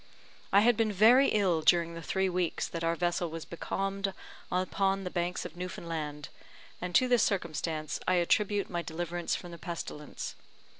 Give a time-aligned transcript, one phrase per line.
[0.51, 4.15] I had been very ill during the three weeks that our vessel was becalmed
[4.51, 6.29] upon the Banks of Newfoundland,
[6.81, 10.35] and to this circumstance I attribute my deliverance from the pestilence.